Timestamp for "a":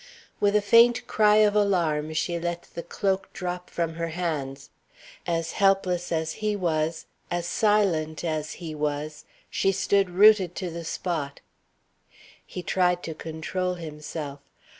0.55-0.63